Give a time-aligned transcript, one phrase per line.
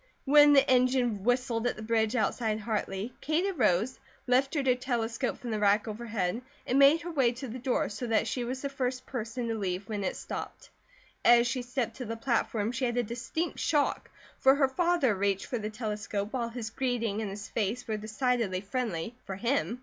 [0.25, 5.51] When the engine whistled at the bridge outside Hartley Kate arose, lifted her telescope from
[5.51, 8.67] the rack overhead, and made her way to the door, so that she was the
[8.69, 10.71] first person to leave the car when it stopped.
[11.23, 14.09] As she stepped to the platform she had a distinct shock,
[14.39, 18.61] for her father reached for the telescope, while his greeting and his face were decidedly
[18.61, 19.79] friendly, for him.